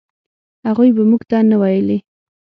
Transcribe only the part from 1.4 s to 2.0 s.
نه ویلې.